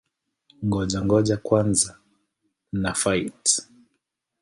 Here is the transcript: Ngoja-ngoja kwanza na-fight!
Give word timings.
Ngoja-ngoja 0.65 1.37
kwanza 1.37 1.89
na-fight! 2.81 3.45